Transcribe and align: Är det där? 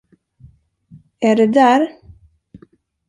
Är 1.19 1.35
det 1.35 1.47
där? 1.47 1.89